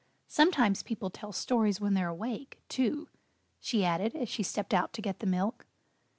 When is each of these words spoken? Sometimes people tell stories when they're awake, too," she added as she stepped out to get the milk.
Sometimes 0.27 0.81
people 0.81 1.11
tell 1.11 1.31
stories 1.31 1.79
when 1.79 1.93
they're 1.93 2.07
awake, 2.09 2.59
too," 2.69 3.07
she 3.59 3.85
added 3.85 4.15
as 4.15 4.29
she 4.29 4.41
stepped 4.41 4.73
out 4.73 4.93
to 4.93 5.01
get 5.03 5.19
the 5.19 5.27
milk. 5.27 5.67